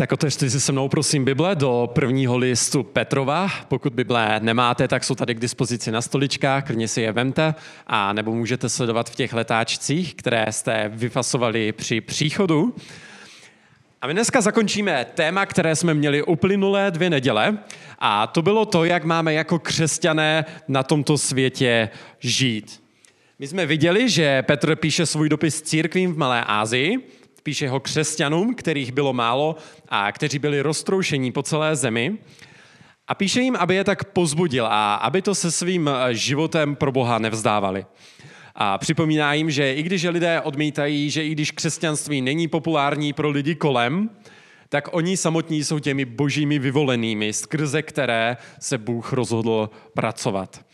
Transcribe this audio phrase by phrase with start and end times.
[0.00, 3.48] Tak otevřte si se mnou, prosím, Bible do prvního listu Petrova.
[3.68, 7.54] Pokud Bible nemáte, tak jsou tady k dispozici na stoličkách, klidně si je vemte,
[7.86, 12.74] a nebo můžete sledovat v těch letáčcích, které jste vyfasovali při příchodu.
[14.02, 17.58] A my dneska zakončíme téma, které jsme měli uplynulé dvě neděle,
[17.98, 21.88] a to bylo to, jak máme jako křesťané na tomto světě
[22.18, 22.82] žít.
[23.38, 26.98] My jsme viděli, že Petr píše svůj dopis církvím v Malé Ázii,
[27.42, 29.56] píše ho křesťanům, kterých bylo málo
[29.88, 32.18] a kteří byli roztroušení po celé zemi.
[33.08, 37.18] A píše jim, aby je tak pozbudil a aby to se svým životem pro Boha
[37.18, 37.86] nevzdávali.
[38.54, 43.30] A připomíná jim, že i když lidé odmítají, že i když křesťanství není populární pro
[43.30, 44.10] lidi kolem,
[44.68, 50.64] tak oni samotní jsou těmi božími vyvolenými, skrze které se Bůh rozhodl pracovat.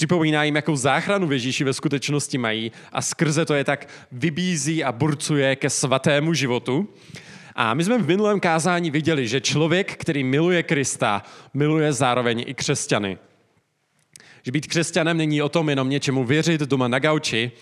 [0.00, 4.84] Připomíná jim, jakou záchranu v Ježíši ve skutečnosti mají a skrze to je tak vybízí
[4.84, 6.88] a burcuje ke svatému životu.
[7.54, 11.22] A my jsme v minulém kázání viděli, že člověk, který miluje Krista,
[11.54, 13.18] miluje zároveň i křesťany.
[14.42, 17.52] Že být křesťanem není o tom jenom něčemu věřit doma na gauči,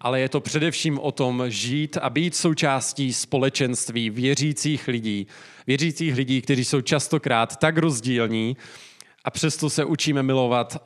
[0.00, 5.26] ale je to především o tom žít a být součástí společenství věřících lidí.
[5.66, 8.56] Věřících lidí, kteří jsou častokrát tak rozdílní
[9.24, 10.82] a přesto se učíme milovat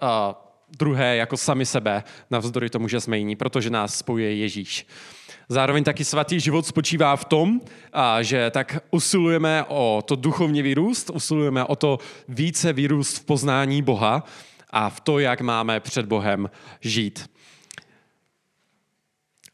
[0.79, 4.87] druhé jako sami sebe, navzdory tomu, že jsme jiní, protože nás spojuje Ježíš.
[5.49, 7.61] Zároveň taky svatý život spočívá v tom,
[8.21, 14.25] že tak usilujeme o to duchovní vyrůst, usilujeme o to více vyrůst v poznání Boha
[14.71, 16.51] a v to, jak máme před Bohem
[16.81, 17.31] žít.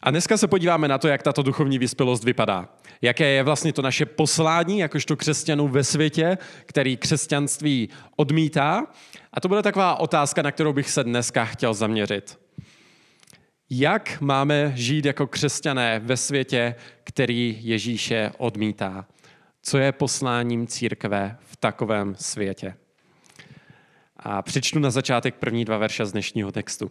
[0.00, 2.68] A dneska se podíváme na to, jak tato duchovní vyspělost vypadá.
[3.02, 8.86] Jaké je vlastně to naše poslání, jakožto křesťanů ve světě, který křesťanství odmítá.
[9.32, 12.38] A to bude taková otázka, na kterou bych se dneska chtěl zaměřit.
[13.70, 19.06] Jak máme žít jako křesťané ve světě, který Ježíše odmítá?
[19.62, 22.74] Co je posláním církve v takovém světě?
[24.16, 26.90] A přečtu na začátek první dva verše z dnešního textu.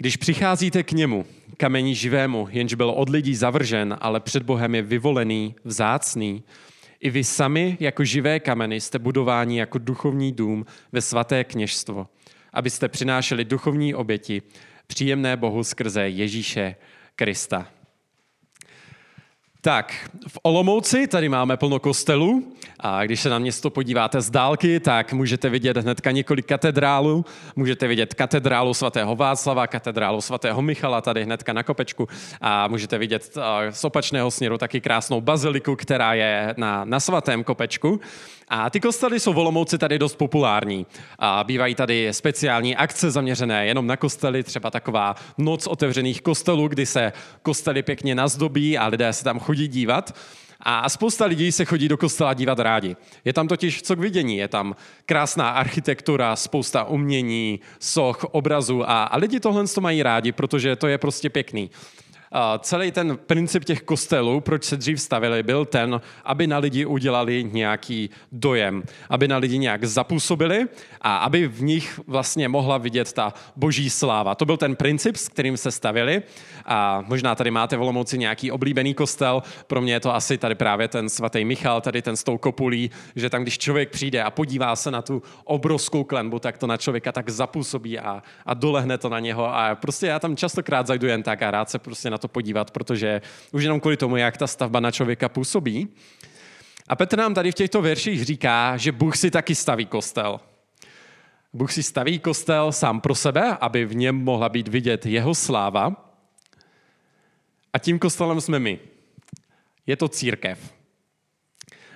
[0.00, 1.26] Když přicházíte k němu,
[1.56, 6.42] kamení živému, jenž byl od lidí zavržen, ale před Bohem je vyvolený, vzácný,
[7.00, 12.06] i vy sami jako živé kameny jste budováni jako duchovní dům ve svaté kněžstvo,
[12.52, 14.42] abyste přinášeli duchovní oběti,
[14.86, 16.76] příjemné Bohu skrze Ježíše
[17.16, 17.68] Krista.
[19.68, 24.80] Tak, v Olomouci tady máme plno kostelů a když se na město podíváte z dálky,
[24.80, 27.24] tak můžete vidět hnedka několik katedrálů.
[27.56, 32.08] Můžete vidět katedrálu svatého Václava, katedrálu svatého Michala tady hnedka na kopečku
[32.40, 33.38] a můžete vidět
[33.70, 38.00] z opačného směru taky krásnou baziliku, která je na, na svatém kopečku.
[38.50, 40.86] A ty kostely jsou v Olomouci tady dost populární.
[41.18, 46.86] A bývají tady speciální akce zaměřené jenom na kostely, třeba taková noc otevřených kostelů, kdy
[46.86, 50.14] se kostely pěkně nazdobí a lidé se tam chodí dívat.
[50.60, 52.96] A spousta lidí se chodí do kostela dívat rádi.
[53.24, 54.76] Je tam totiž co k vidění, je tam
[55.06, 60.86] krásná architektura, spousta umění, soch, obrazů a, a lidi tohle to mají rádi, protože to
[60.86, 61.70] je prostě pěkný
[62.58, 67.44] celý ten princip těch kostelů, proč se dřív stavili, byl ten, aby na lidi udělali
[67.52, 70.66] nějaký dojem, aby na lidi nějak zapůsobili
[71.00, 74.34] a aby v nich vlastně mohla vidět ta boží sláva.
[74.34, 76.22] To byl ten princip, s kterým se stavili
[76.66, 80.54] a možná tady máte v Olomouci nějaký oblíbený kostel, pro mě je to asi tady
[80.54, 84.30] právě ten svatý Michal, tady ten s tou kopulí, že tam, když člověk přijde a
[84.30, 88.98] podívá se na tu obrovskou klenbu, tak to na člověka tak zapůsobí a, a dolehne
[88.98, 89.54] to na něho.
[89.54, 92.70] A prostě já tam častokrát zajdu jen tak a rád se prostě na to podívat,
[92.70, 95.88] protože už jenom kvůli tomu, jak ta stavba na člověka působí.
[96.88, 100.40] A Petr nám tady v těchto verších říká, že Bůh si taky staví kostel.
[101.52, 106.14] Bůh si staví kostel sám pro sebe, aby v něm mohla být vidět jeho sláva.
[107.72, 108.78] A tím kostelem jsme my.
[109.86, 110.78] Je to církev.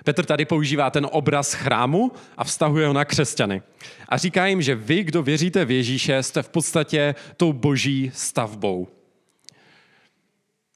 [0.03, 3.61] Petr tady používá ten obraz chrámu a vztahuje ho na křesťany.
[4.09, 8.87] A říká jim, že vy, kdo věříte v Ježíše, jste v podstatě tou boží stavbou.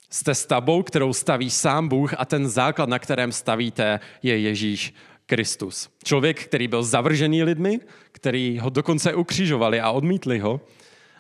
[0.10, 4.94] Jste stavbou, kterou staví sám Bůh a ten základ, na kterém stavíte, je Ježíš
[5.26, 5.90] Kristus.
[6.04, 7.80] Člověk, který byl zavržený lidmi,
[8.12, 10.62] který ho dokonce ukřižovali a odmítli ho,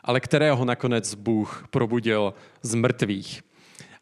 [0.03, 3.41] ale kterého nakonec Bůh probudil z mrtvých.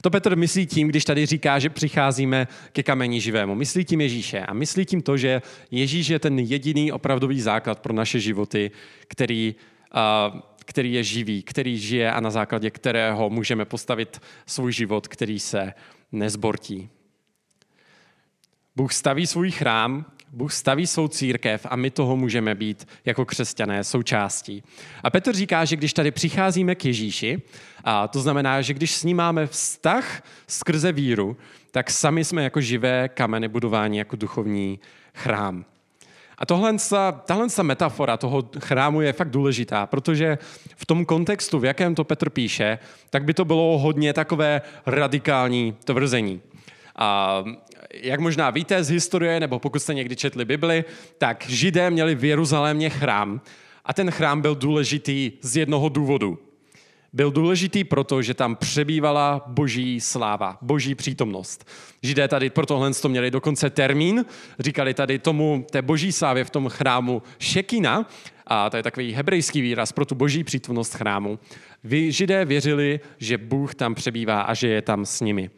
[0.01, 3.55] To Petr myslí tím, když tady říká, že přicházíme ke kamení živému.
[3.55, 5.41] Myslí tím Ježíše a myslí tím to, že
[5.71, 8.71] Ježíš je ten jediný opravdový základ pro naše životy,
[9.07, 9.55] který
[10.35, 15.39] uh, který je živý, který žije a na základě kterého můžeme postavit svůj život, který
[15.39, 15.73] se
[16.11, 16.89] nezbortí.
[18.75, 23.83] Bůh staví svůj chrám, Bůh staví svou církev a my toho můžeme být jako křesťané
[23.83, 24.63] součástí.
[25.03, 27.41] A Petr říká, že když tady přicházíme k Ježíši,
[27.83, 31.37] a to znamená, že když s ním máme vztah skrze víru,
[31.71, 34.79] tak sami jsme jako živé kameny budování jako duchovní
[35.13, 35.65] chrám.
[36.37, 36.75] A tohle,
[37.25, 40.37] tahle metafora toho chrámu je fakt důležitá, protože
[40.75, 42.79] v tom kontextu, v jakém to Petr píše,
[43.09, 46.41] tak by to bylo hodně takové radikální tvrzení.
[46.95, 47.43] A
[47.93, 50.85] jak možná víte z historie, nebo pokud jste někdy četli Bibli,
[51.17, 53.41] tak Židé měli v Jeruzalémě chrám.
[53.85, 56.39] A ten chrám byl důležitý z jednoho důvodu.
[57.15, 61.67] Byl důležitý proto, že tam přebývala boží sláva, boží přítomnost.
[62.03, 64.25] Židé tady pro tohle to měli dokonce termín,
[64.59, 68.09] říkali tady tomu té boží slávě v tom chrámu šekina,
[68.47, 71.39] a to je takový hebrejský výraz pro tu boží přítomnost chrámu.
[71.83, 75.49] Vy židé věřili, že Bůh tam přebývá a že je tam s nimi.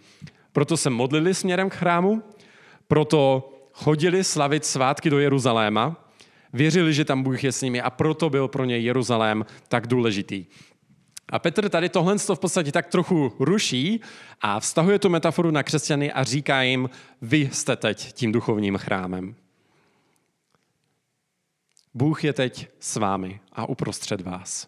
[0.51, 2.23] Proto se modlili směrem k chrámu,
[2.87, 6.09] proto chodili slavit svátky do Jeruzaléma,
[6.53, 10.45] věřili, že tam Bůh je s nimi a proto byl pro ně Jeruzalém tak důležitý.
[11.29, 14.01] A Petr tady tohle v podstatě tak trochu ruší
[14.41, 16.89] a vztahuje tu metaforu na křesťany a říká jim,
[17.21, 19.35] vy jste teď tím duchovním chrámem.
[21.93, 24.67] Bůh je teď s vámi a uprostřed vás.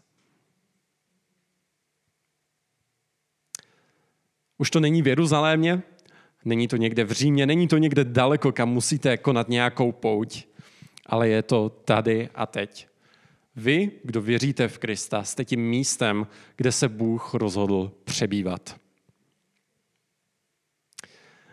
[4.58, 5.82] Už to není v Jeruzalémě,
[6.46, 10.46] není to někde v Římě, není to někde daleko, kam musíte konat nějakou pouť,
[11.06, 12.89] ale je to tady a teď.
[13.60, 18.80] Vy, kdo věříte v Krista, jste tím místem, kde se Bůh rozhodl přebývat.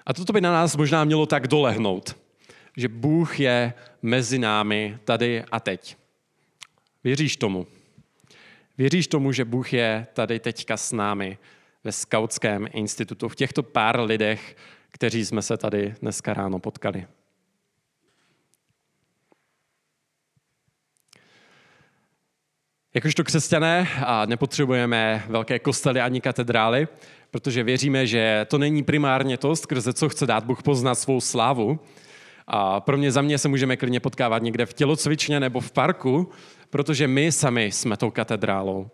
[0.06, 2.17] A toto by na nás možná mělo tak dolehnout,
[2.76, 5.97] že Bůh je mezi námi tady a teď.
[7.05, 7.67] Věříš tomu?
[8.79, 11.38] Věříš tomu, že Bůh je tady teďka s námi
[11.85, 14.56] ve Skautském institutu, v těchto pár lidech,
[14.91, 17.06] kteří jsme se tady dneska ráno potkali?
[22.97, 26.89] Jakožto křesťané a nepotřebujeme velké kostely ani katedrály,
[27.31, 31.81] protože věříme, že to není primárně to, skrze co chce dát Bůh poznat svou slávu.
[32.47, 36.31] A pro mě za mě se můžeme klidně potkávat někde v tělocvičně nebo v parku,
[36.71, 38.91] protože my sami jsme tou katedrálou.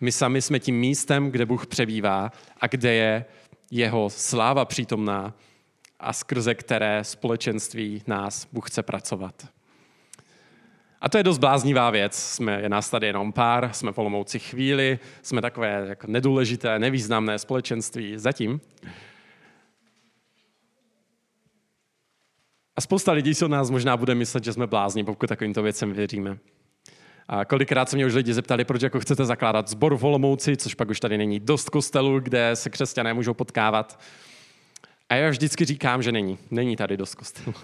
[0.00, 3.24] My sami jsme tím místem, kde Bůh přebývá a kde je
[3.70, 5.34] jeho sláva přítomná
[6.00, 9.57] a skrze které společenství nás Bůh chce pracovat.
[11.00, 12.14] A to je dost bláznivá věc.
[12.14, 17.38] Jsme, je nás tady jenom pár, jsme v Olomouci chvíli, jsme takové jako nedůležité, nevýznamné
[17.38, 18.60] společenství zatím.
[22.76, 25.92] A spousta lidí si od nás možná bude myslet, že jsme blázni, pokud takovýmto věcem
[25.92, 26.38] věříme.
[27.28, 30.74] A kolikrát se mě už lidi zeptali, proč jako chcete zakládat zbor v Olomouci, což
[30.74, 34.00] pak už tady není dost kostelů, kde se křesťané můžou potkávat.
[35.08, 36.38] A já vždycky říkám, že není.
[36.50, 37.54] Není tady dost kostelů.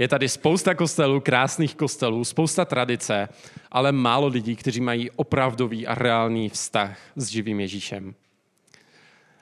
[0.00, 3.28] Je tady spousta kostelů, krásných kostelů, spousta tradice,
[3.70, 8.14] ale málo lidí, kteří mají opravdový a reálný vztah s živým Ježíšem.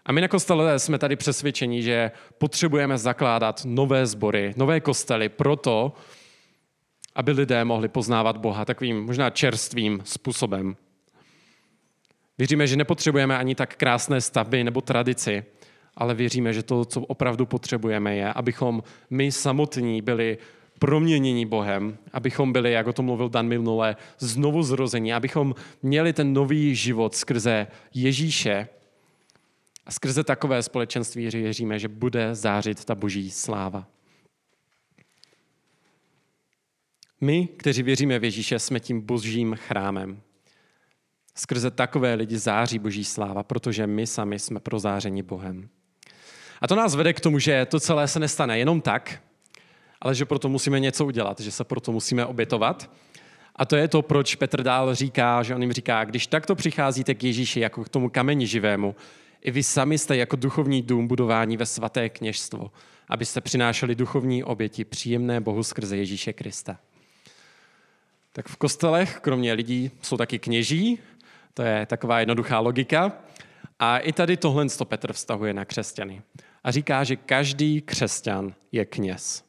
[0.07, 5.93] A my na kostele jsme tady přesvědčeni, že potřebujeme zakládat nové sbory, nové kostely proto,
[7.15, 10.77] aby lidé mohli poznávat Boha takovým možná čerstvým způsobem.
[12.39, 15.45] Věříme, že nepotřebujeme ani tak krásné stavby nebo tradici,
[15.99, 20.39] ale věříme, že to, co opravdu potřebujeme, je, abychom my samotní byli
[20.79, 26.33] proměnění Bohem, abychom byli, jak o tom mluvil Dan minule, znovu zrození, abychom měli ten
[26.33, 28.69] nový život skrze Ježíše
[29.87, 33.87] a skrze takové společenství věříme, že bude zářit ta boží sláva.
[37.21, 40.21] My, kteří věříme v Ježíše, jsme tím božím chrámem.
[41.35, 45.69] Skrze takové lidi září boží sláva, protože my sami jsme prozářeni Bohem.
[46.61, 49.23] A to nás vede k tomu, že to celé se nestane jenom tak,
[50.01, 52.91] ale že proto musíme něco udělat, že se proto musíme obětovat.
[53.57, 57.15] A to je to, proč Petr dál říká, že on jim říká, když takto přicházíte
[57.15, 58.97] k Ježíši jako k tomu kameni živému,
[59.43, 62.71] i vy sami jste jako duchovní dům budování ve svaté kněžstvo,
[63.09, 66.79] abyste přinášeli duchovní oběti příjemné Bohu skrze Ježíše Krista.
[68.33, 70.99] Tak v kostelech, kromě lidí, jsou taky kněží,
[71.55, 73.13] to je taková jednoduchá logika.
[73.79, 76.23] A i tady tohle Petr vztahuje na křesťany
[76.65, 79.49] a říká, že každý křesťan je kněz.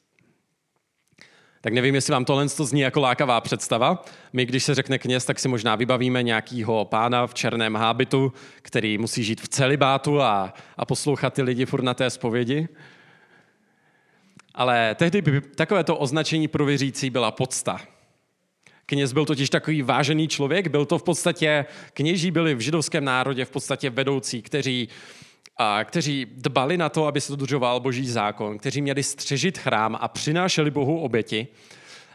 [1.62, 4.06] Tak nevím, jestli vám tohle to zní jako lákavá představa.
[4.34, 8.98] My, když se řekne kněz, tak si možná vybavíme nějakýho pána v černém hábitu, který
[8.98, 12.68] musí žít v celibátu a, a poslouchat ty lidi furt na té zpovědi.
[14.54, 17.82] Ale tehdy by takovéto označení pro věřící byla podsta.
[18.86, 23.46] Kněz byl totiž takový vážený člověk, byl to v podstatě, kněží byli v židovském národě
[23.46, 24.90] v podstatě vedoucí, kteří
[25.62, 30.08] a kteří dbali na to, aby se dodržoval boží zákon, kteří měli střežit chrám a
[30.08, 31.48] přinášeli Bohu oběti.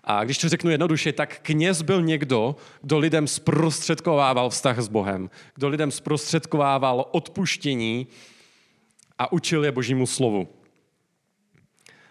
[0.04, 5.30] A když to řeknu jednoduše, tak kněz byl někdo, kdo lidem zprostředkovával vztah s Bohem,
[5.54, 8.06] kdo lidem zprostředkovával odpuštění
[9.18, 10.48] a učil je božímu slovu.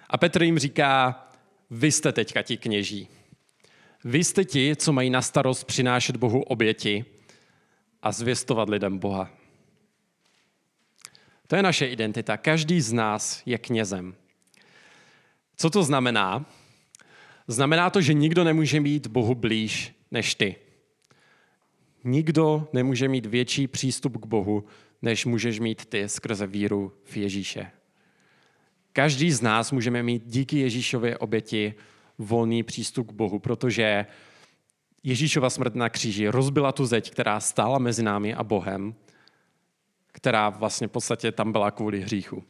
[0.09, 1.23] A Petr jim říká,
[1.69, 3.07] vy jste teďka ti kněží.
[4.03, 7.05] Vy jste ti, co mají na starost přinášet Bohu oběti
[8.01, 9.42] a zvěstovat lidem Boha.
[11.53, 12.37] To je naše identita.
[12.37, 14.15] Každý z nás je knězem.
[15.55, 16.45] Co to znamená?
[17.47, 20.55] Znamená to, že nikdo nemůže mít Bohu blíž než ty.
[22.03, 24.63] Nikdo nemůže mít větší přístup k Bohu,
[25.01, 27.71] než můžeš mít ty skrze víru v Ježíše.
[28.93, 31.73] Každý z nás můžeme mít díky Ježíšově oběti
[32.17, 34.05] volný přístup k Bohu, protože
[35.03, 38.95] Ježíšova smrt na kříži rozbila tu zeď, která stála mezi námi a Bohem,
[40.13, 42.43] která vlastně v podstatě tam byla kvůli hříchu.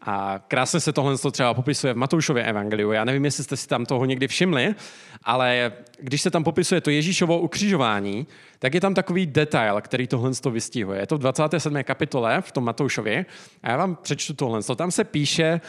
[0.00, 2.92] A krásně se tohle třeba popisuje v Matoušově evangeliu.
[2.92, 4.74] Já nevím, jestli jste si tam toho někdy všimli,
[5.22, 8.26] ale když se tam popisuje to Ježíšovo ukřižování,
[8.58, 11.00] tak je tam takový detail, který tohle vystihuje.
[11.00, 11.82] Je to v 27.
[11.82, 13.26] kapitole v tom Matoušově
[13.62, 14.60] a já vám přečtu tohle.
[14.76, 15.60] Tam se píše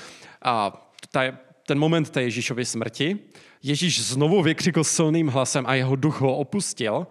[0.42, 1.22] a, ta,
[1.68, 3.20] ten moment té Ježíšovy smrti.
[3.64, 7.08] Ježíš znovu vykřikl silným hlasem a jeho duch ho opustil.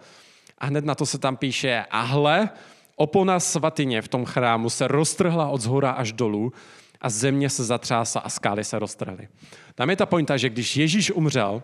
[0.58, 2.50] A hned na to se tam píše, a hle,
[2.98, 6.52] opona svatyně v tom chrámu se roztrhla od zhora až dolů
[7.00, 9.28] a země se zatřásla a skály se roztrhly.
[9.74, 11.62] Tam je ta pointa, že když Ježíš umřel,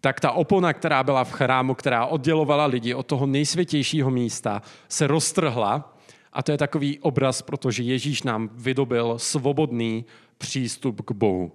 [0.00, 5.06] tak ta opona, která byla v chrámu, která oddělovala lidi od toho nejsvětějšího místa, se
[5.06, 5.96] roztrhla.
[6.32, 10.04] A to je takový obraz, protože Ježíš nám vydobil svobodný
[10.38, 11.52] přístup k Bohu.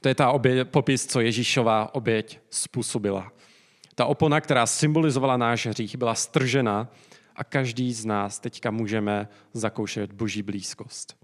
[0.00, 3.32] To je ta obě, popis, co Ježíšová oběť způsobila.
[3.94, 6.88] Ta opona, která symbolizovala náš hřích, byla stržena
[7.36, 11.16] a každý z nás teďka můžeme zakoušet boží blízkost.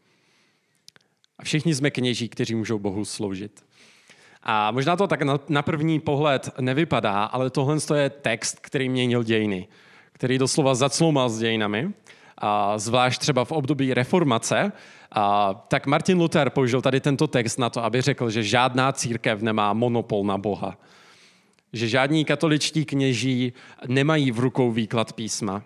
[1.39, 3.65] A všichni jsme kněží, kteří můžou Bohu sloužit.
[4.43, 9.69] A možná to tak na první pohled nevypadá, ale tohle je text, který měnil dějiny,
[10.13, 11.93] který doslova zacloumal s dějinami,
[12.39, 14.73] a zvlášť třeba v období reformace,
[15.13, 19.43] a, tak Martin Luther použil tady tento text na to, aby řekl, že žádná církev
[19.43, 20.79] nemá monopol na Boha.
[21.73, 23.53] Že žádní katoličtí kněží
[23.87, 25.63] nemají v rukou výklad písma,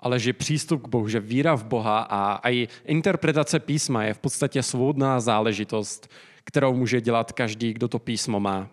[0.00, 4.14] ale že přístup k Bohu, že víra v Boha a, a i interpretace písma je
[4.14, 6.10] v podstatě svobodná záležitost,
[6.44, 8.68] kterou může dělat každý, kdo to písmo má.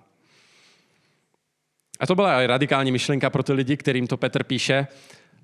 [2.00, 4.88] A to byla radikální myšlenka pro ty lidi, kterým to Petr píše,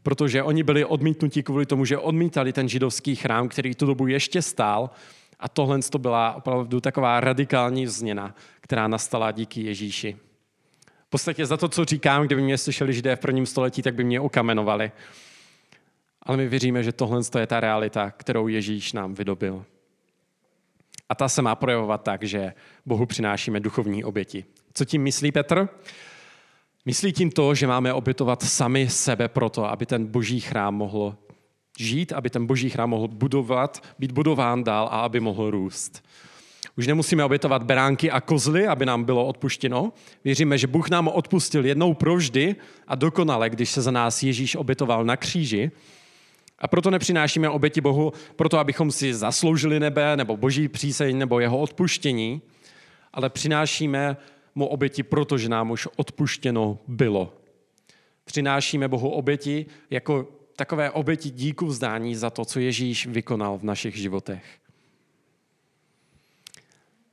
[0.04, 4.42] protože oni byli odmítnutí kvůli tomu, že odmítali ten židovský chrám, který tu dobu ještě
[4.42, 4.90] stál.
[5.40, 10.18] A tohle to byla opravdu taková radikální změna, která nastala díky Ježíši.
[11.08, 14.04] V podstatě za to, co říkám, kdyby mě slyšeli židé v prvním století, tak by
[14.04, 14.92] mě okamenovali.
[16.24, 19.66] Ale my věříme, že tohle je ta realita, kterou Ježíš nám vydobil.
[21.10, 22.54] A ta se má projevovat tak, že
[22.86, 24.46] Bohu přinášíme duchovní oběti.
[24.74, 25.70] Co tím myslí Petr?
[26.86, 31.16] Myslí tím to, že máme obětovat sami sebe proto, aby ten boží chrám mohl
[31.80, 36.04] žít, aby ten boží chrám mohl budovat, být budován dál a aby mohl růst.
[36.78, 39.94] Už nemusíme obětovat beránky a kozly, aby nám bylo odpuštěno.
[40.24, 42.56] Věříme, že Bůh nám odpustil jednou provždy
[42.88, 45.72] a dokonale, když se za nás Ježíš obětoval na kříži.
[46.60, 51.60] A proto nepřinášíme oběti Bohu, proto abychom si zasloužili nebe, nebo boží příseň, nebo jeho
[51.60, 52.42] odpuštění,
[53.14, 54.18] ale přinášíme
[54.56, 57.34] mu oběti, protože nám už odpuštěno bylo.
[58.26, 63.96] Přinášíme Bohu oběti jako takové oběti díku vzdání za to, co Ježíš vykonal v našich
[63.96, 64.44] životech.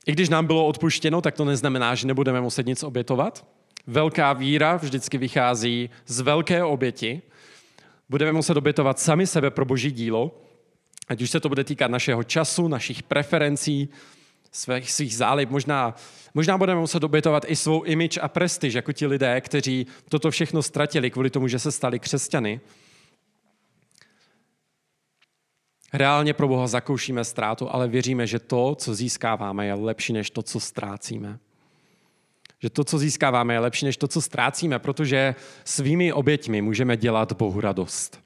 [0.05, 3.47] I když nám bylo odpuštěno, tak to neznamená, že nebudeme muset nic obětovat.
[3.87, 7.21] Velká víra vždycky vychází z velké oběti.
[8.11, 10.41] Budeme muset obětovat sami sebe pro boží dílo,
[11.07, 13.89] ať už se to bude týkat našeho času, našich preferencí,
[14.51, 15.49] svých, svých zálib.
[15.49, 15.95] Možná,
[16.33, 20.63] možná budeme muset obětovat i svou image a prestiž, jako ti lidé, kteří toto všechno
[20.63, 22.59] ztratili kvůli tomu, že se stali křesťany.
[25.93, 30.43] Reálně pro Boha zakoušíme ztrátu, ale věříme, že to, co získáváme, je lepší než to,
[30.43, 31.39] co ztrácíme.
[32.61, 37.33] Že to, co získáváme, je lepší než to, co ztrácíme, protože svými oběťmi můžeme dělat
[37.33, 38.19] Bohu radost.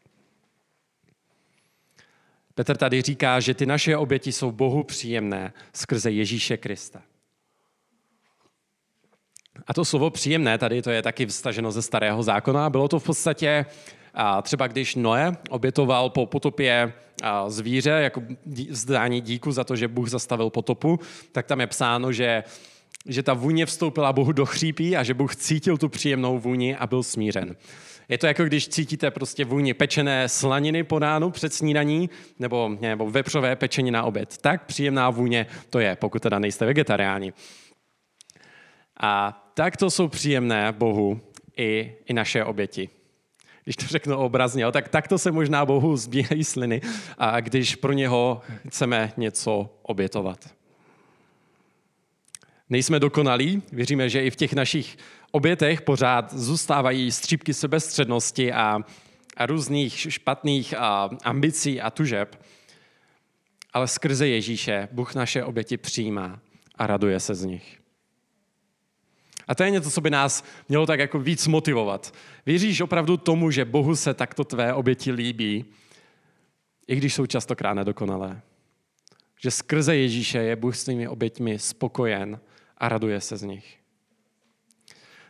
[2.55, 7.01] Petr tady říká, že ty naše oběti jsou Bohu příjemné skrze Ježíše Krista.
[9.67, 12.69] A to slovo příjemné tady, to je taky vstaženo ze starého zákona.
[12.69, 13.65] Bylo to v podstatě
[14.41, 16.93] třeba když Noé obětoval po potopě
[17.47, 18.23] zvíře jako
[18.69, 20.99] vzdání díku za to, že Bůh zastavil potopu,
[21.31, 22.43] tak tam je psáno, že,
[23.05, 26.87] že ta vůně vstoupila Bohu do chřípí a že Bůh cítil tu příjemnou vůni a
[26.87, 27.55] byl smířen.
[28.09, 32.09] Je to jako když cítíte prostě vůni pečené slaniny po ránu před snídaní
[32.39, 34.37] nebo, nebo vepřové pečení na oběd.
[34.37, 37.33] Tak příjemná vůně to je, pokud teda nejste vegetariáni.
[38.99, 41.21] A tak to jsou příjemné Bohu
[41.57, 42.89] i, i naše oběti.
[43.63, 46.81] když to řeknu obrazně, tak takto se možná Bohu zbíhají sliny,
[47.17, 50.49] a když pro něho chceme něco obětovat.
[52.69, 54.97] Nejsme dokonalí, věříme, že i v těch našich
[55.31, 58.79] obětech pořád zůstávají střípky sebestřednosti a,
[59.37, 62.41] a různých špatných a ambicí a tužeb,
[63.73, 66.39] ale skrze Ježíše Bůh naše oběti přijímá
[66.75, 67.79] a raduje se z nich.
[69.47, 72.13] A to je něco, co by nás mělo tak jako víc motivovat.
[72.45, 75.65] Věříš opravdu tomu, že Bohu se takto tvé oběti líbí,
[76.87, 78.41] i když jsou častokrát nedokonalé.
[79.41, 82.39] Že skrze Ježíše je Bůh s tvými oběťmi spokojen
[82.77, 83.77] a raduje se z nich.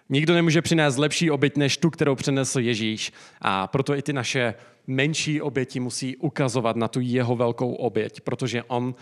[0.09, 3.11] Nikdo nemůže přinést lepší oběť než tu, kterou přinesl Ježíš.
[3.41, 4.53] A proto i ty naše
[4.87, 8.95] menší oběti musí ukazovat na tu jeho velkou oběť, protože on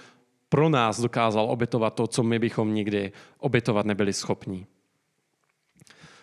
[0.50, 4.66] pro nás dokázal obětovat to, co my bychom nikdy obětovat nebyli schopni.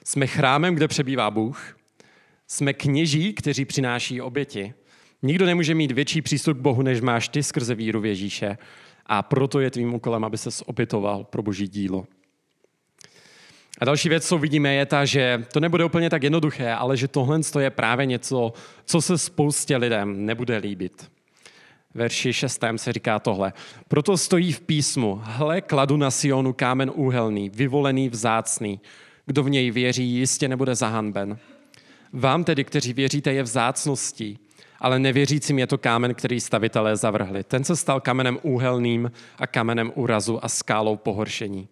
[0.04, 1.76] Jsme chrámem, kde přebývá Bůh.
[2.46, 4.74] Jsme kněží, kteří přináší oběti.
[5.22, 8.58] Nikdo nemůže mít větší přístup k Bohu, než máš ty skrze víru v Ježíše.
[9.12, 12.06] A proto je tvým úkolem, aby se obětoval pro boží dílo.
[13.80, 17.08] A další věc, co vidíme, je ta, že to nebude úplně tak jednoduché, ale že
[17.08, 18.52] tohle je právě něco,
[18.84, 21.10] co se spoustě lidem nebude líbit.
[21.94, 22.64] Verši 6.
[22.76, 23.52] se říká tohle.
[23.88, 28.80] Proto stojí v písmu, hle, kladu na Sionu kámen úhelný, vyvolený, vzácný.
[29.26, 31.38] Kdo v něj věří, jistě nebude zahanben.
[32.12, 34.38] Vám tedy, kteří věříte, je vzácností,
[34.80, 37.44] ale nevěřícím je to kámen, který stavitelé zavrhli.
[37.44, 41.68] Ten se stal kamenem úhelným a kamenem úrazu a skálou pohoršení.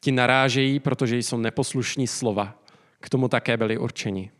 [0.00, 2.58] Ti narážejí, protože jsou neposlušní slova.
[3.00, 4.30] K tomu také byli určeni.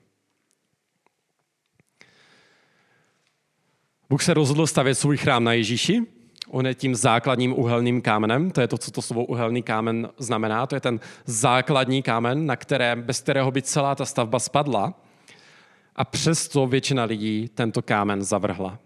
[4.11, 6.03] Bůh se rozhodl stavět svůj chrám na Ježíši.
[6.49, 8.51] On je tím základním uhelným kámenem.
[8.51, 10.67] To je to, co to slovo uhelný kámen znamená.
[10.67, 14.95] To je ten základní kámen, na které, bez kterého by celá ta stavba spadla.
[15.97, 18.79] A přesto většina lidí tento kámen zavrhla.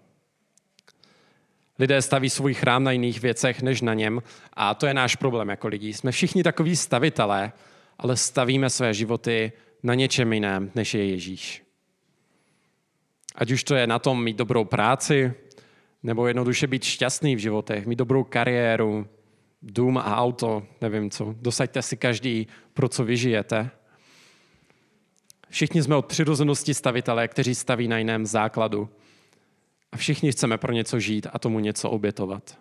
[1.79, 4.23] Lidé staví svůj chrám na jiných věcech než na něm
[4.53, 5.93] a to je náš problém jako lidí.
[5.93, 7.53] Jsme všichni takoví stavitelé,
[7.99, 11.63] ale stavíme své životy na něčem jiném, než je Ježíš.
[13.35, 15.35] Ať už to je na tom mít dobrou práci,
[16.03, 19.07] nebo jednoduše být šťastný v životech, mít dobrou kariéru,
[19.63, 21.35] dům a auto, nevím co.
[21.39, 23.71] Dosaďte si každý, pro co vyžijete.
[25.49, 28.89] Všichni jsme od přirozenosti stavitelé, kteří staví na jiném základu.
[29.93, 32.59] A všichni chceme pro něco žít a tomu něco obětovat.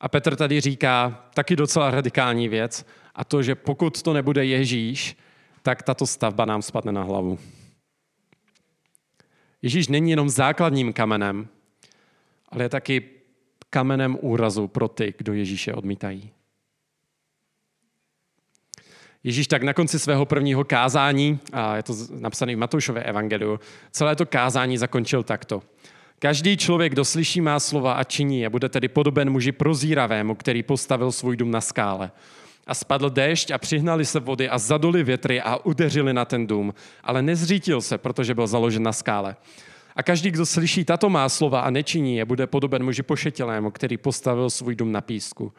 [0.00, 5.16] A Petr tady říká taky docela radikální věc, a to, že pokud to nebude Ježíš,
[5.62, 7.38] tak tato stavba nám spadne na hlavu.
[9.62, 11.48] Ježíš není jenom základním kamenem,
[12.48, 13.10] ale je taky
[13.70, 16.32] kamenem úrazu pro ty, kdo Ježíše odmítají.
[19.24, 24.16] Ježíš tak na konci svého prvního kázání, a je to napsané v Matoušové evangeliu, celé
[24.16, 25.62] to kázání zakončil takto.
[26.18, 30.62] Každý člověk, kdo slyší má slova a činí je, bude tedy podoben muži prozíravému, který
[30.62, 32.10] postavil svůj dům na skále.
[32.66, 36.74] A spadl déšť a přihnali se vody a zaduli větry a udeřili na ten dům,
[37.04, 39.36] ale nezřítil se, protože byl založen na skále.
[39.96, 43.96] A každý, kdo slyší tato má slova a nečiní je, bude podoben muži pošetilému, který
[43.96, 45.52] postavil svůj dům na písku.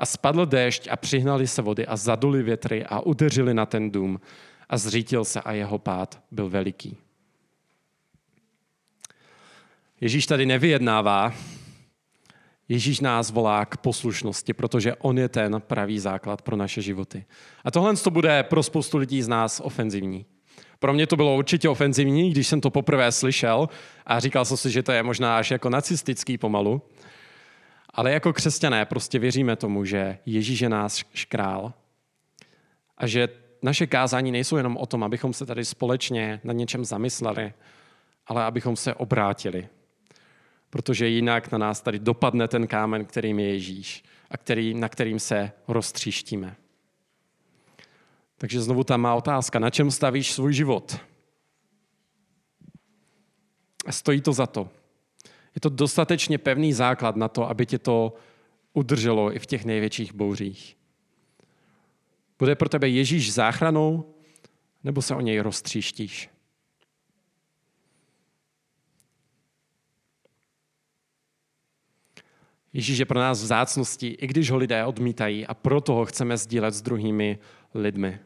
[0.00, 4.20] A spadl déšť a přihnali se vody a zaduli větry a udeřili na ten dům
[4.68, 6.96] a zřítil se a jeho pád byl veliký.
[10.00, 11.32] Ježíš tady nevyjednává,
[12.70, 17.24] Ježíš nás volá k poslušnosti, protože on je ten pravý základ pro naše životy.
[17.64, 20.26] A tohle to bude pro spoustu lidí z nás ofenzivní.
[20.78, 23.68] Pro mě to bylo určitě ofenzivní, když jsem to poprvé slyšel
[24.06, 26.82] a říkal jsem si, že to je možná až jako nacistický pomalu.
[27.94, 31.72] Ale jako křesťané prostě věříme tomu, že Ježíš je náš král
[32.98, 33.28] a že
[33.62, 37.52] naše kázání nejsou jenom o tom, abychom se tady společně na něčem zamysleli,
[38.26, 39.68] ale abychom se obrátili
[40.70, 45.18] protože jinak na nás tady dopadne ten kámen, kterým je Ježíš a který, na kterým
[45.20, 46.56] se roztříštíme.
[48.36, 50.96] Takže znovu tam má otázka, na čem stavíš svůj život?
[53.90, 54.68] Stojí to za to.
[55.54, 58.14] Je to dostatečně pevný základ na to, aby tě to
[58.72, 60.76] udrželo i v těch největších bouřích.
[62.38, 64.14] Bude pro tebe Ježíš záchranou,
[64.84, 66.30] nebo se o něj roztříštíš?
[72.72, 76.74] Ježíš je pro nás vzácností, i když ho lidé odmítají a proto ho chceme sdílet
[76.74, 77.38] s druhými
[77.74, 78.20] lidmi.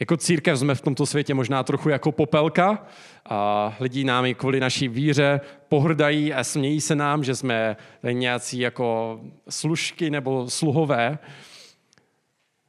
[0.00, 2.86] Jako církev jsme v tomto světě možná trochu jako popelka
[3.24, 7.76] a lidi námi kvůli naší víře pohrdají a smějí se nám, že jsme
[8.12, 11.18] nějací jako služky nebo sluhové.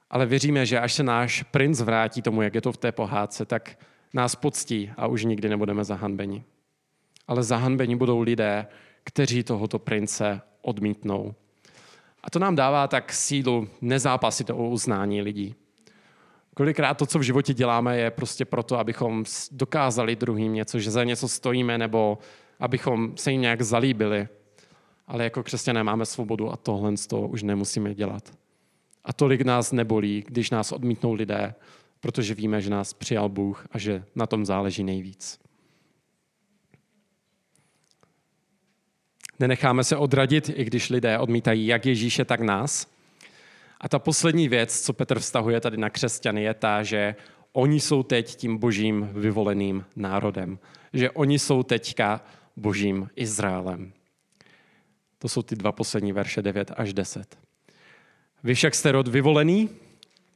[0.10, 3.46] Ale věříme, že až se náš princ vrátí tomu, jak je to v té pohádce,
[3.46, 3.78] tak
[4.14, 6.44] nás poctí a už nikdy nebudeme zahanbeni.
[7.28, 8.68] Ale zahanbeni budou lidé,
[9.04, 11.36] kteří tohoto prince odmítnou.
[12.24, 15.56] A to nám dává tak sílu nezápasit o uznání lidí.
[16.60, 21.04] Kolikrát to, co v životě děláme, je prostě proto, abychom dokázali druhým něco, že za
[21.04, 22.18] něco stojíme, nebo
[22.60, 24.28] abychom se jim nějak zalíbili.
[25.08, 28.34] Ale jako křesťané máme svobodu a tohle z toho už nemusíme dělat.
[29.04, 31.56] A tolik nás nebolí, když nás odmítnou lidé,
[32.00, 35.40] protože víme, že nás přijal Bůh a že na tom záleží nejvíc.
[39.40, 42.99] Nenecháme se odradit, i když lidé odmítají jak Ježíše, tak nás.
[43.82, 47.16] A ta poslední věc, co Petr vztahuje tady na křesťany, je ta, že
[47.54, 50.60] oni jsou teď tím božím vyvoleným národem.
[50.94, 52.22] Že oni jsou teďka
[52.58, 53.94] božím Izraelem.
[55.20, 57.38] To jsou ty dva poslední verše 9 až 10.
[58.44, 59.70] Vy však jste rod vyvolený,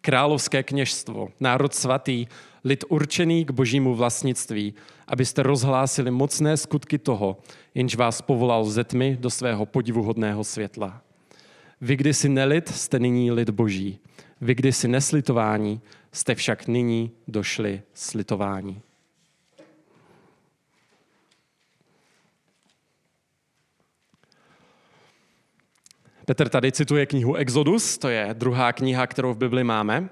[0.01, 2.27] královské kněžstvo, národ svatý,
[2.63, 4.73] lid určený k božímu vlastnictví,
[5.07, 7.37] abyste rozhlásili mocné skutky toho,
[7.75, 11.01] jenž vás povolal ze tmy do svého podivuhodného světla.
[11.83, 13.99] Vy kdysi nelid, jste nyní lid boží.
[14.41, 18.81] Vy kdysi neslitování, jste však nyní došli slitování.
[26.25, 30.09] Petr tady cituje knihu Exodus, to je druhá kniha, kterou v Bibli máme.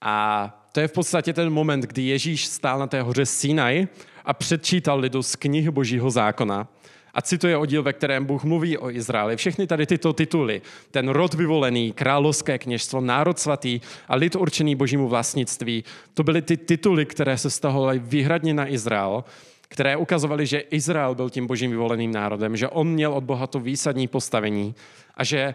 [0.00, 3.86] A to je v podstatě ten moment, kdy Ježíš stál na té hoře Sinai
[4.24, 6.68] a předčítal lidu z knihy Božího zákona.
[7.14, 9.36] A cituje oddíl, ve kterém Bůh mluví o Izraeli.
[9.36, 15.08] Všechny tady tyto tituly, ten rod vyvolený, královské kněžstvo, národ svatý a lid určený božímu
[15.08, 19.24] vlastnictví, to byly ty tituly, které se stahovaly výhradně na Izrael,
[19.68, 23.60] které ukazovaly, že Izrael byl tím božím vyvoleným národem, že on měl od Boha to
[23.60, 24.74] výsadní postavení
[25.14, 25.54] a že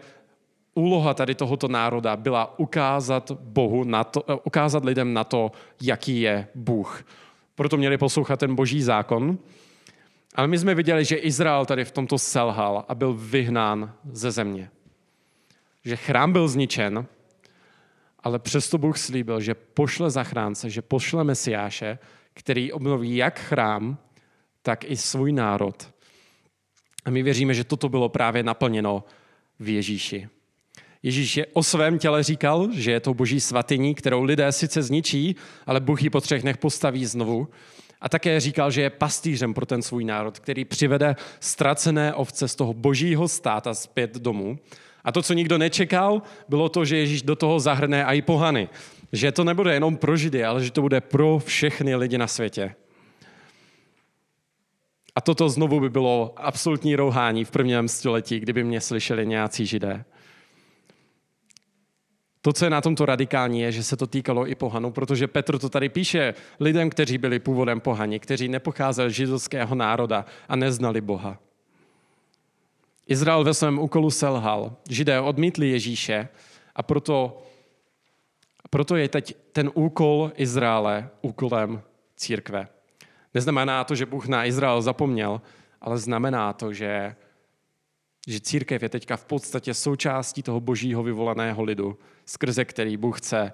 [0.73, 6.21] úloha tady tohoto národa byla ukázat Bohu, na to, eh, ukázat lidem na to, jaký
[6.21, 7.05] je Bůh.
[7.55, 9.37] Proto měli poslouchat ten boží zákon.
[10.35, 14.71] Ale my jsme viděli, že Izrael tady v tomto selhal a byl vyhnán ze země.
[15.85, 17.05] Že chrám byl zničen,
[18.19, 21.99] ale přesto Bůh slíbil, že pošle zachránce, že pošle Mesiáše,
[22.33, 23.97] který obnoví jak chrám,
[24.61, 25.93] tak i svůj národ.
[27.05, 29.03] A my věříme, že toto bylo právě naplněno
[29.59, 30.29] v Ježíši.
[31.03, 35.35] Ježíš je o svém těle říkal, že je to boží svatyní, kterou lidé sice zničí,
[35.65, 37.47] ale Bůh ji po třech dnech postaví znovu.
[38.01, 42.55] A také říkal, že je pastýřem pro ten svůj národ, který přivede ztracené ovce z
[42.55, 44.59] toho božího státa zpět domů.
[45.03, 48.69] A to, co nikdo nečekal, bylo to, že Ježíš do toho zahrne i pohany.
[49.11, 52.75] Že to nebude jenom pro Židy, ale že to bude pro všechny lidi na světě.
[55.15, 60.05] A toto znovu by bylo absolutní rouhání v prvním století, kdyby mě slyšeli nějací židé.
[62.41, 65.59] To, co je na tomto radikální, je, že se to týkalo i pohanů, protože Petr
[65.59, 71.01] to tady píše lidem, kteří byli původem pohani, kteří nepocházeli z židovského národa a neznali
[71.01, 71.39] Boha.
[73.07, 74.75] Izrael ve svém úkolu selhal.
[74.89, 76.27] Židé odmítli Ježíše
[76.75, 77.43] a proto,
[78.69, 81.81] proto je teď ten úkol Izraele úkolem
[82.15, 82.67] církve.
[83.33, 85.41] Neznamená to, že Bůh na Izrael zapomněl,
[85.81, 87.15] ale znamená to, že,
[88.27, 91.97] že církev je teďka v podstatě součástí toho božího vyvolaného lidu,
[92.29, 93.51] skrze který Bůh chce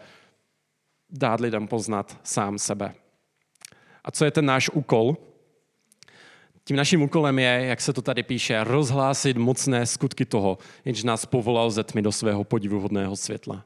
[1.09, 2.93] dát lidem poznat sám sebe.
[4.03, 5.17] A co je ten náš úkol?
[6.63, 11.25] Tím naším úkolem je, jak se to tady píše, rozhlásit mocné skutky toho, jenž nás
[11.25, 13.65] povolal ze tmy do svého podivuhodného světla.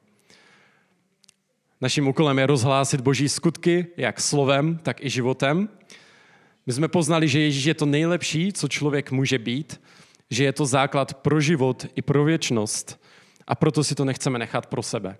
[1.82, 5.70] Naším úkolem je rozhlásit boží skutky, jak slovem, tak i životem.
[6.66, 9.82] My jsme poznali, že Ježíš je to nejlepší, co člověk může být,
[10.30, 13.00] že je to základ pro život i pro věčnost
[13.50, 15.18] a proto si to nechceme nechat pro sebe.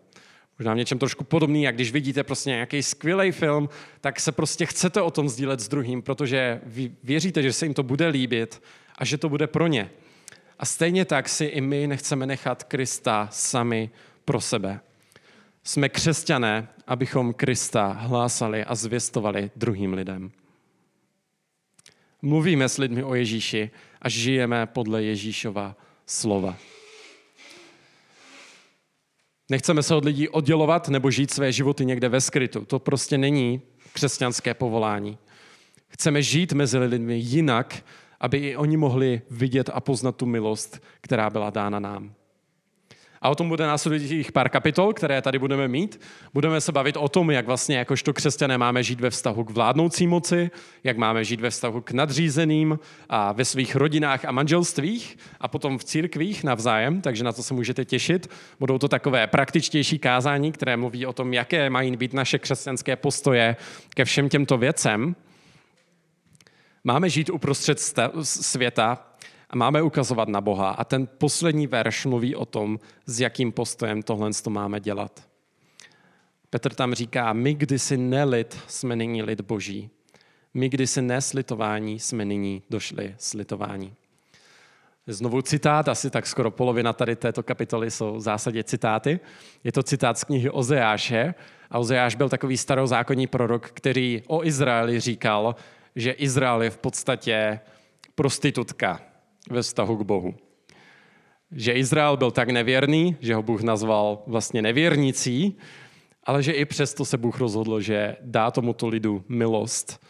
[0.60, 3.70] Možná v něčem trošku podobný, jak když vidíte prostě nějaký skvělý film,
[4.02, 7.74] tak se prostě chcete o tom sdílet s druhým, protože vy věříte, že se jim
[7.74, 8.62] to bude líbit
[8.98, 9.90] a že to bude pro ně.
[10.60, 13.90] A stejně tak si i my nechceme nechat Krista sami
[14.26, 14.80] pro sebe.
[15.64, 20.32] Jsme křesťané, abychom Krista hlásali a zvěstovali druhým lidem.
[22.22, 26.58] Mluvíme s lidmi o Ježíši a žijeme podle Ježíšova slova.
[29.50, 32.66] Nechceme se od lidí oddělovat nebo žít své životy někde ve skrytu.
[32.66, 33.62] To prostě není
[33.94, 35.18] křesťanské povolání.
[35.88, 37.86] Chceme žít mezi lidmi jinak,
[38.20, 42.14] aby i oni mohli vidět a poznat tu milost, která byla dána nám.
[43.22, 46.02] A o tom bude následujících pár kapitol, které tady budeme mít.
[46.34, 50.08] Budeme se bavit o tom, jak vlastně jakožto křesťané máme žít ve vztahu k vládnoucí
[50.08, 50.52] moci,
[50.84, 52.80] jak máme žít ve vztahu k nadřízeným
[53.10, 57.54] a ve svých rodinách a manželstvích a potom v církvích navzájem, takže na to se
[57.54, 58.30] můžete těšit.
[58.60, 63.56] Budou to takové praktičtější kázání, které mluví o tom, jaké mají být naše křesťanské postoje
[63.96, 65.16] ke všem těmto věcem.
[66.84, 67.80] Máme žít uprostřed
[68.24, 69.09] světa,
[69.50, 70.70] a máme ukazovat na Boha.
[70.70, 75.24] A ten poslední verš mluví o tom, s jakým postojem tohle to máme dělat.
[76.50, 79.90] Petr tam říká, my kdysi nelid, jsme nyní lid boží.
[80.54, 83.94] My kdysi neslitování, jsme nyní došli slitování.
[85.08, 89.20] Znovu citát, asi tak skoro polovina tady této kapitoly jsou v zásadě citáty.
[89.64, 91.34] Je to citát z knihy Ozeáše.
[91.72, 95.56] A Ozeáš byl takový starozákonní prorok, který o Izraeli říkal,
[95.96, 97.60] že Izrael je v podstatě
[98.16, 99.09] prostitutka
[99.50, 100.36] ve vztahu k Bohu.
[101.52, 105.58] Že Izrael byl tak nevěrný, že ho Bůh nazval vlastně nevěrnicí,
[106.24, 110.06] ale že i přesto se Bůh rozhodl, že dá tomuto lidu milost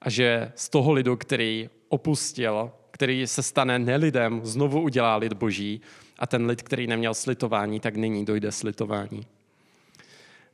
[0.00, 5.80] a že z toho lidu, který opustil, který se stane nelidem, znovu udělá lid boží
[6.18, 9.26] a ten lid, který neměl slitování, tak nyní dojde slitování.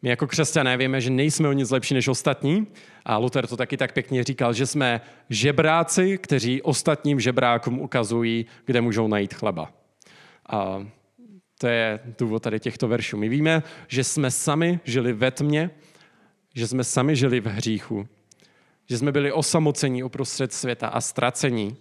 [0.02, 2.66] My jako křesťané víme, že nejsme o nic lepší než ostatní
[3.04, 8.80] a Luther to taky tak pěkně říkal, že jsme žebráci, kteří ostatním žebrákům ukazují, kde
[8.80, 9.72] můžou najít chleba.
[10.48, 10.86] A
[11.58, 13.16] to je důvod tady těchto veršů.
[13.16, 15.70] My víme, že jsme sami žili ve tmě,
[16.54, 18.08] že jsme sami žili v hříchu,
[18.88, 21.76] že jsme byli osamocení uprostřed světa a ztracení.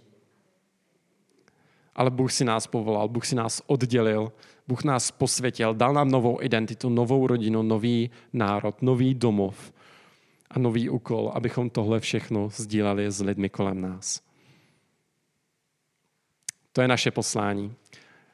[1.96, 4.32] Ale Bůh si nás povolal, Bůh si nás oddělil
[4.68, 9.72] Bůh nás posvětil, dal nám novou identitu, novou rodinu, nový národ, nový domov
[10.50, 14.20] a nový úkol, abychom tohle všechno sdíleli s lidmi kolem nás.
[16.72, 17.74] To je naše poslání.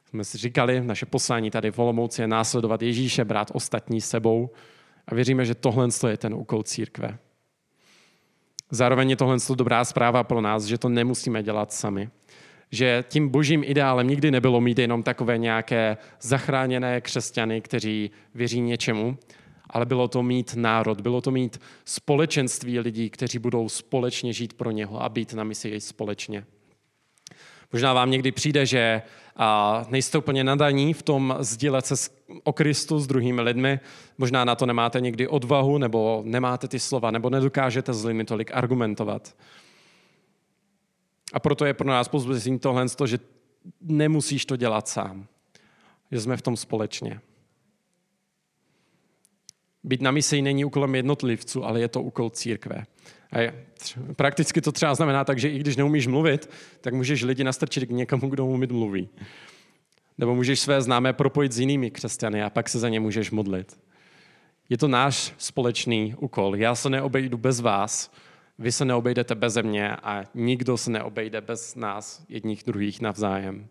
[0.04, 4.50] Jsme si říkali, naše poslání tady v Olomouci je následovat Ježíše, brát ostatní sebou
[5.06, 7.18] a věříme, že tohle je ten úkol církve.
[8.70, 12.10] Zároveň je tohle dobrá zpráva pro nás, že to nemusíme dělat sami
[12.72, 19.18] že tím božím ideálem nikdy nebylo mít jenom takové nějaké zachráněné křesťany, kteří věří něčemu,
[19.70, 24.70] ale bylo to mít národ, bylo to mít společenství lidí, kteří budou společně žít pro
[24.70, 26.44] něho a být na misi společně.
[27.72, 29.02] Možná vám někdy přijde, že
[29.88, 31.94] nejste úplně nadaní v tom sdílet se
[32.44, 33.80] o Kristu s druhými lidmi.
[34.18, 38.50] Možná na to nemáte někdy odvahu, nebo nemáte ty slova, nebo nedokážete s lidmi tolik
[38.54, 39.34] argumentovat.
[41.32, 43.18] A proto je pro nás pozbuzení tohle, že
[43.80, 45.26] nemusíš to dělat sám.
[46.12, 47.20] Že jsme v tom společně.
[49.84, 52.84] Být na misi není úkolem jednotlivců, ale je to úkol církve.
[53.30, 53.66] A je,
[54.16, 57.90] prakticky to třeba znamená tak, že i když neumíš mluvit, tak můžeš lidi nastrčit k
[57.90, 59.08] někomu, kdo umí mluví.
[60.18, 63.80] Nebo můžeš své známé propojit s jinými křesťany a pak se za ně můžeš modlit.
[64.68, 66.56] Je to náš společný úkol.
[66.56, 68.12] Já se neobejdu bez vás,
[68.62, 73.66] vy se neobejdete bez mě a nikdo se neobejde bez nás jedních druhých navzájem.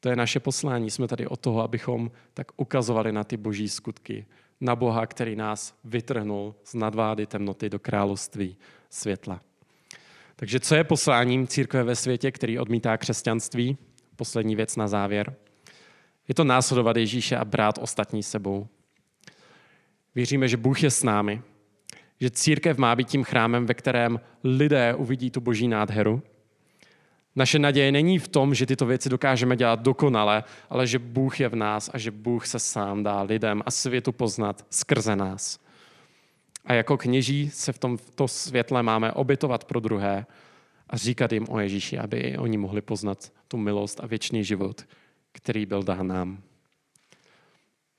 [0.00, 0.90] To je naše poslání.
[0.90, 4.26] Jsme tady o toho, abychom tak ukazovali na ty boží skutky,
[4.60, 8.56] na Boha, který nás vytrhnul z nadvády temnoty do království
[8.90, 9.40] světla.
[10.36, 13.76] Takže co je posláním církve ve světě, který odmítá křesťanství?
[14.16, 15.34] Poslední věc na závěr.
[16.28, 18.68] Je to následovat Ježíše a brát ostatní sebou.
[20.14, 21.42] Věříme, že Bůh je s námi,
[22.20, 26.22] že církev má být tím chrámem, ve kterém lidé uvidí tu boží nádheru.
[27.36, 31.48] Naše naděje není v tom, že tyto věci dokážeme dělat dokonale, ale že Bůh je
[31.48, 35.58] v nás a že Bůh se sám dá lidem a světu poznat skrze nás.
[36.64, 40.26] A jako kněží se v tomto světle máme obětovat pro druhé
[40.90, 44.86] a říkat jim o Ježíši, aby oni mohli poznat tu milost a věčný život,
[45.32, 46.42] který byl dán nám.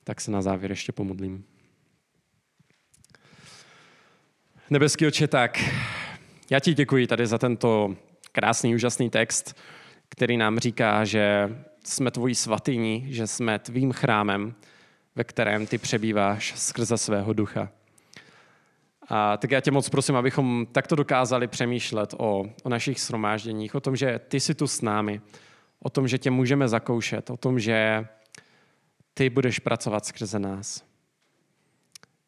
[0.04, 1.44] Tak se na závěr ještě pomodlím.
[4.70, 5.58] Nebeský oče, tak
[6.50, 7.96] já ti děkuji tady za tento
[8.32, 9.56] krásný, úžasný text,
[10.08, 14.54] který nám říká, že jsme tvojí svatyní, že jsme tvým chrámem,
[15.16, 17.68] ve kterém ty přebýváš skrze svého ducha.
[19.08, 23.80] A tak já tě moc prosím, abychom takto dokázali přemýšlet o, o našich shromážděních, o
[23.80, 25.20] tom, že ty jsi tu s námi,
[25.80, 28.06] o tom, že tě můžeme zakoušet, o tom, že
[29.14, 30.91] ty budeš pracovat skrze nás.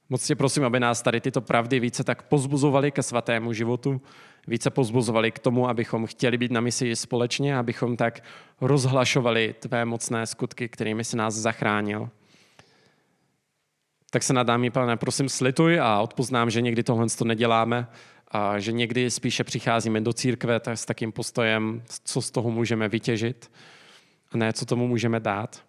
[0.09, 4.01] Moc tě prosím, aby nás tady tyto pravdy více tak pozbuzovali ke svatému životu,
[4.47, 8.25] více pozbuzovali k tomu, abychom chtěli být na misi společně, abychom tak
[8.61, 12.11] rozhlašovali tvé mocné skutky, kterými si nás zachránil.
[14.11, 17.87] Tak se nad námi, pane, prosím, slituj a odpoznám, že někdy tohle to neděláme
[18.29, 22.89] a že někdy spíše přicházíme do církve tak s takým postojem, co z toho můžeme
[22.89, 23.51] vytěžit
[24.33, 25.65] a ne, co tomu můžeme dát.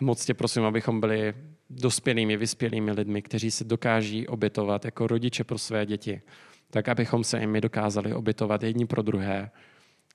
[0.00, 1.34] Moc tě prosím, abychom byli
[1.70, 6.22] dospělými, vyspělými lidmi, kteří se dokáží obětovat jako rodiče pro své děti,
[6.70, 9.50] tak abychom se i my dokázali obětovat jedni pro druhé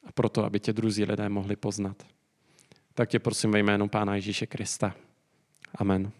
[0.03, 2.03] a proto, aby tě druzí lidé mohli poznat.
[2.93, 4.95] Tak tě prosím ve jménu Pána Ježíše Krista.
[5.75, 6.11] Amen.